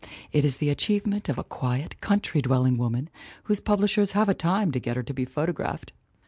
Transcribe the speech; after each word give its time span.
It 0.31 0.43
is 0.43 0.57
the 0.57 0.71
achievement 0.71 1.29
of 1.29 1.37
a 1.37 1.43
quiet, 1.43 2.01
country 2.01 2.41
dwelling 2.41 2.75
woman 2.79 3.11
whose 3.43 3.59
publishers 3.59 4.13
have 4.13 4.29
a 4.29 4.33
time 4.33 4.71
to 4.71 4.79
get 4.79 4.95
her 4.95 5.03
to 5.03 5.13
be 5.13 5.25
photographed! 5.25 5.93